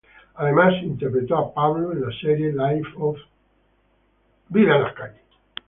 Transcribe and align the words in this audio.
Además, 0.33 0.73
interpretó 0.81 1.37
a 1.37 1.53
Pablo 1.53 1.91
en 1.91 2.01
las 2.01 2.17
series 2.21 2.55
"Life 2.55 2.89
of 2.97 3.17
St. 4.49 5.19